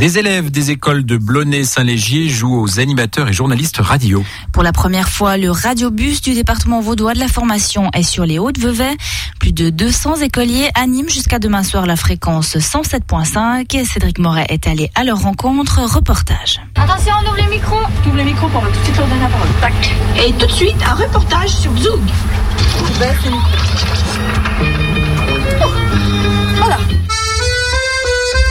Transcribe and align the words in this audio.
Des 0.00 0.16
élèves 0.16 0.50
des 0.50 0.70
écoles 0.70 1.04
de 1.04 1.18
Blonay-Saint-Légier 1.18 2.30
jouent 2.30 2.58
aux 2.58 2.80
animateurs 2.80 3.28
et 3.28 3.34
journalistes 3.34 3.76
radio. 3.80 4.24
Pour 4.50 4.62
la 4.62 4.72
première 4.72 5.10
fois, 5.10 5.36
le 5.36 5.50
radiobus 5.50 6.22
du 6.22 6.32
département 6.32 6.80
vaudois 6.80 7.12
de 7.12 7.18
la 7.18 7.28
formation 7.28 7.90
est 7.92 8.02
sur 8.02 8.24
les 8.24 8.38
Hauts-de-Vevey. 8.38 8.96
Plus 9.40 9.52
de 9.52 9.68
200 9.68 10.22
écoliers 10.22 10.70
animent 10.74 11.10
jusqu'à 11.10 11.38
demain 11.38 11.62
soir 11.62 11.84
la 11.84 11.96
fréquence 11.96 12.56
107.5 12.56 13.76
et 13.76 13.84
Cédric 13.84 14.18
Moret 14.18 14.46
est 14.48 14.66
allé 14.66 14.90
à 14.94 15.04
leur 15.04 15.20
rencontre. 15.20 15.80
Reportage. 15.80 16.62
Attention, 16.76 17.12
on 17.22 17.28
ouvre 17.28 17.36
les 17.36 17.54
micros. 17.54 17.82
ouvre 18.06 18.16
les 18.16 18.24
micros 18.24 18.48
pour 18.48 18.62
tout 18.62 18.70
de 18.70 18.84
suite 18.84 18.96
leur 18.96 19.06
donner 19.06 19.20
la 19.20 19.28
parole. 19.28 19.48
Tac. 19.60 19.96
Et 20.26 20.32
tout 20.32 20.46
de 20.46 20.52
suite, 20.52 20.76
un 20.82 20.94
reportage 20.94 21.50
sur 21.50 21.76
Zoug. 21.76 22.00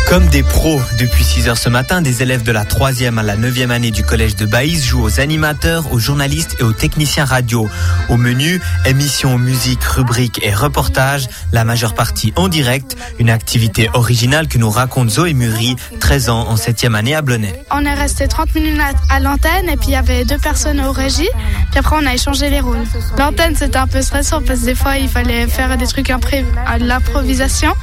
Comme 0.10 0.26
des 0.26 0.42
pros, 0.42 0.82
depuis 0.98 1.24
6 1.24 1.50
heures 1.50 1.58
ce 1.60 1.70
matin, 1.70 2.02
des 2.02 2.24
élèves 2.24 2.42
de 2.42 2.52
la 2.52 2.64
3e 2.64 3.20
à 3.20 3.22
la 3.22 3.38
9e 3.38 3.70
année 3.70 3.92
du 3.92 4.04
collège 4.04 4.36
de 4.36 4.48
Baïs 4.48 4.84
jouent 4.84 5.04
aux 5.04 5.20
animateurs, 5.20 5.94
aux 5.94 6.00
journalistes 6.00 6.56
et 6.60 6.64
aux 6.64 6.74
techniciens 6.74 7.26
radio. 7.26 7.70
Au 8.10 8.18
menu, 8.18 8.60
émissions, 8.88 9.38
musique, 9.38 9.84
rubriques 9.84 10.40
et 10.42 10.52
reportages, 10.52 11.28
la 11.52 11.64
majeure 11.64 11.94
partie 11.94 12.34
en 12.38 12.48
direct, 12.48 12.98
une 13.20 13.30
activité 13.30 13.88
originale 13.94 14.48
que 14.48 14.58
nous 14.58 14.72
raconte 14.72 15.12
Zoé 15.12 15.34
Muri, 15.34 15.76
13 16.00 16.30
ans 16.30 16.48
en 16.48 16.56
7e 16.56 16.96
année 16.96 17.14
à 17.14 17.22
Blonay. 17.22 17.64
On 17.70 17.86
est 17.86 17.94
resté 17.94 18.28
30 18.28 18.56
minutes 18.56 18.82
à 19.12 19.20
l'antenne 19.20 19.70
et 19.70 19.78
puis 19.78 19.90
il 19.90 19.94
y 19.94 19.96
avait 19.96 20.26
deux 20.26 20.40
personnes 20.40 20.82
au 20.82 20.92
régie, 20.92 21.30
puis 21.70 21.80
après 21.80 21.96
on 22.02 22.06
a 22.08 22.16
échangé 22.16 22.50
les 22.50 22.62
rôles. 22.62 22.82
L'antenne 23.20 23.56
c'était 23.56 23.78
un 23.78 23.86
peu 23.86 24.02
stressant 24.02 24.42
parce 24.42 24.62
que 24.62 24.66
des 24.66 24.76
fois 24.76 24.98
il 24.98 25.08
fallait 25.08 25.46
faire 25.46 25.78
des 25.78 25.86
trucs 25.86 26.10
à 26.10 26.80
l'improvisation 26.80 27.76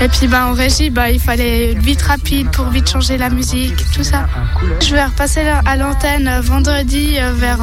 et 0.00 0.08
puis 0.08 0.26
bah, 0.26 0.46
en 0.46 0.52
régie 0.52 0.90
bah, 0.90 1.10
il 1.10 1.20
fallait 1.20 1.74
vite 1.74 2.02
rapide 2.02 2.50
pour 2.50 2.66
vite 2.68 2.88
changer 2.88 3.18
la 3.18 3.30
musique, 3.30 3.76
tout 3.94 4.04
ça. 4.04 4.26
Je 4.80 4.94
vais 4.94 5.04
repasser 5.04 5.46
à 5.66 5.76
l'antenne 5.76 6.28
euh, 6.28 6.40
vendredi 6.40 7.16
euh, 7.18 7.32
vers 7.34 7.58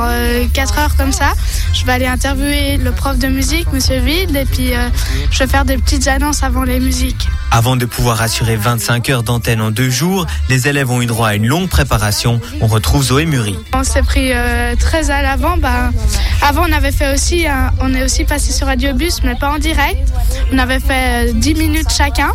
4 0.54 0.74
euh, 0.78 0.88
comme 0.98 1.12
ça. 1.12 1.34
Je 1.74 1.86
vais 1.86 1.94
aller 1.94 2.06
interviewer 2.06 2.78
le 2.78 2.92
prof 2.92 3.18
de 3.18 3.28
musique, 3.28 3.72
Monsieur 3.74 4.00
Vide, 4.00 4.36
et 4.36 4.46
puis 4.46 4.72
je 5.32 5.40
vais 5.40 5.48
faire 5.48 5.66
des 5.66 5.78
petites 5.78 6.08
annonces 6.08 6.44
avant 6.44 6.64
les 6.64 6.80
musiques. 6.80 7.28
Avant 7.52 7.76
de 7.76 7.86
pouvoir 7.86 8.22
assurer 8.22 8.56
25 8.56 9.10
heures 9.10 9.24
d'antenne 9.24 9.62
en 9.62 9.72
deux 9.72 9.90
jours, 9.90 10.26
les 10.50 10.68
élèves 10.68 10.90
ont 10.92 11.02
eu 11.02 11.06
droit 11.06 11.30
à 11.30 11.36
une 11.36 11.48
longue 11.48 11.70
préparation. 11.70 12.40
On 12.62 12.68
retrouve 12.68 13.04
Zoé 13.04 13.26
Muri. 13.26 13.58
On 13.74 13.84
s'est 13.84 14.02
pris 14.02 14.32
très 14.80 15.12
à 15.12 15.22
l'avant. 15.22 15.58
Bah, 15.58 15.92
avant, 16.48 16.64
on 16.66 16.72
avait 16.72 16.94
fait 16.94 17.14
aussi, 17.14 17.46
on 17.82 17.94
est 17.94 18.04
aussi 18.04 18.24
passé 18.24 18.54
sur 18.54 18.68
Radiobus, 18.68 19.22
mais 19.24 19.36
pas 19.36 19.52
en 19.52 19.60
direct. 19.60 20.00
On 20.54 20.58
avait 20.58 20.80
fait 20.80 21.34
10 21.34 21.56
minutes 21.56 21.90
chacun. 21.92 22.32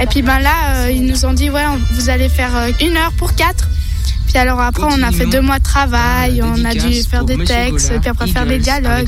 Et 0.00 0.06
puis 0.06 0.22
ben 0.22 0.38
là, 0.38 0.88
ils 0.90 1.04
nous 1.04 1.26
ont 1.26 1.32
dit 1.32 1.50
ouais, 1.50 1.64
vous 1.90 2.08
allez 2.08 2.28
faire 2.28 2.56
euh, 2.56 2.70
une 2.80 2.96
heure 2.96 3.12
pour 3.18 3.34
quatre. 3.34 3.68
Puis 4.32 4.40
alors 4.40 4.60
après, 4.60 4.84
on 4.84 5.02
a 5.02 5.12
fait 5.12 5.26
deux 5.26 5.42
mois 5.42 5.58
de 5.58 5.62
travail, 5.62 6.40
euh, 6.40 6.46
on 6.46 6.64
a 6.64 6.72
dû 6.72 7.02
faire 7.02 7.22
des 7.22 7.36
textes, 7.36 7.92
puis 8.00 8.08
après 8.08 8.26
faire 8.28 8.46
des 8.46 8.58
dialogues. 8.58 9.06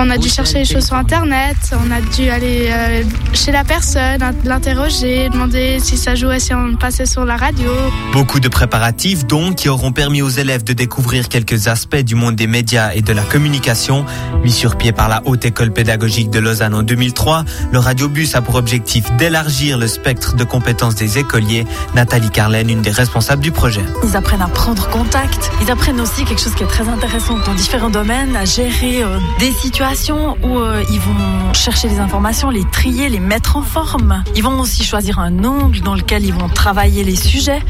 On 0.00 0.10
a 0.10 0.18
dû 0.18 0.28
chercher 0.28 0.58
les 0.58 0.64
choses 0.64 0.86
sur 0.86 0.96
Internet, 0.96 1.56
on 1.72 1.92
a 1.92 2.00
dû 2.00 2.28
aller 2.28 2.70
euh, 2.70 3.04
chez 3.34 3.52
la 3.52 3.62
personne, 3.62 4.18
l'interroger, 4.44 5.28
demander 5.28 5.78
si 5.78 5.96
ça 5.96 6.16
jouait, 6.16 6.40
si 6.40 6.52
on 6.54 6.74
passait 6.74 7.06
sur 7.06 7.24
la 7.24 7.36
radio. 7.36 7.70
Beaucoup 8.12 8.40
de 8.40 8.48
préparatifs 8.48 9.24
donc 9.24 9.54
qui 9.54 9.68
auront 9.68 9.92
permis 9.92 10.22
aux 10.22 10.28
élèves 10.28 10.64
de 10.64 10.72
découvrir 10.72 11.28
quelques 11.28 11.68
aspects 11.68 11.94
du 12.02 12.16
monde 12.16 12.34
des 12.34 12.48
médias 12.48 12.94
et 12.94 13.00
de 13.00 13.12
la 13.12 13.22
communication. 13.22 14.04
Mis 14.42 14.50
sur 14.50 14.74
pied 14.76 14.90
par 14.90 15.08
la 15.08 15.22
Haute 15.24 15.44
École 15.44 15.72
Pédagogique 15.72 16.30
de 16.30 16.40
Lausanne 16.40 16.74
en 16.74 16.82
2003, 16.82 17.44
le 17.70 17.78
radiobus 17.78 18.34
a 18.34 18.42
pour 18.42 18.56
objectif 18.56 19.04
d'élargir 19.18 19.78
le 19.78 19.86
spectre 19.86 20.34
de 20.34 20.42
compétences 20.42 20.96
des 20.96 21.18
écoliers. 21.18 21.64
Nathalie 21.94 22.30
Carlen, 22.30 22.68
une 22.68 22.82
des 22.82 22.90
responsables 22.90 23.42
du 23.42 23.52
projet. 23.52 23.84
Ils 24.02 24.16
apprennent 24.16 24.42
à 24.42 24.48
prendre 24.64 24.88
contact. 24.88 25.50
Ils 25.60 25.70
apprennent 25.70 26.00
aussi 26.00 26.24
quelque 26.24 26.40
chose 26.40 26.54
qui 26.54 26.62
est 26.62 26.66
très 26.66 26.88
intéressant 26.88 27.36
dans 27.44 27.52
différents 27.52 27.90
domaines, 27.90 28.34
à 28.34 28.46
gérer 28.46 29.02
euh, 29.02 29.18
des 29.38 29.52
situations 29.52 30.38
où 30.42 30.58
euh, 30.58 30.82
ils 30.90 31.00
vont 31.00 31.52
chercher 31.52 31.86
les 31.90 31.98
informations, 31.98 32.48
les 32.48 32.64
trier, 32.70 33.10
les 33.10 33.20
mettre 33.20 33.58
en 33.58 33.62
forme. 33.62 34.24
Ils 34.34 34.42
vont 34.42 34.58
aussi 34.58 34.82
choisir 34.82 35.18
un 35.18 35.44
angle 35.44 35.80
dans 35.80 35.94
lequel 35.94 36.24
ils 36.24 36.32
vont 36.32 36.48
travailler 36.48 37.04
les 37.04 37.14
sujets 37.14 37.60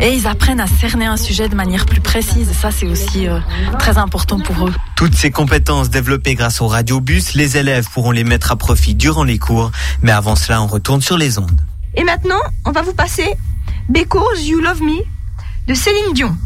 et 0.00 0.12
ils 0.12 0.26
apprennent 0.26 0.58
à 0.58 0.66
cerner 0.66 1.06
un 1.06 1.16
sujet 1.16 1.48
de 1.48 1.54
manière 1.54 1.86
plus 1.86 2.00
précise. 2.00 2.50
ça, 2.60 2.72
c'est 2.72 2.86
aussi 2.86 3.28
euh, 3.28 3.38
très 3.78 3.96
important 3.96 4.40
pour 4.40 4.66
eux. 4.66 4.74
Toutes 4.96 5.14
ces 5.14 5.30
compétences 5.30 5.88
développées 5.88 6.34
grâce 6.34 6.60
au 6.60 6.66
radiobus, 6.66 7.34
les 7.34 7.58
élèves 7.58 7.86
pourront 7.94 8.10
les 8.10 8.24
mettre 8.24 8.50
à 8.50 8.56
profit 8.56 8.96
durant 8.96 9.22
les 9.22 9.38
cours. 9.38 9.70
Mais 10.02 10.10
avant 10.10 10.34
cela, 10.34 10.60
on 10.60 10.66
retourne 10.66 11.00
sur 11.00 11.16
les 11.16 11.38
ondes. 11.38 11.60
Et 11.94 12.02
maintenant, 12.02 12.40
on 12.66 12.72
va 12.72 12.82
vous 12.82 12.94
passer 12.94 13.36
Because 13.88 14.44
You 14.44 14.58
Love 14.58 14.82
Me 14.82 15.19
de 15.70 15.74
Céline 15.76 16.12
Dion. 16.14 16.36